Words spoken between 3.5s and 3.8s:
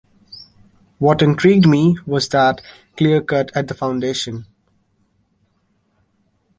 at the